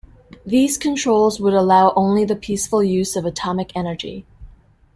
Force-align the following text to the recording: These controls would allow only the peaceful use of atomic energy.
These 0.47 0.79
controls 0.79 1.39
would 1.39 1.53
allow 1.53 1.93
only 1.95 2.25
the 2.25 2.35
peaceful 2.35 2.83
use 2.83 3.15
of 3.15 3.23
atomic 3.23 3.71
energy. 3.77 4.25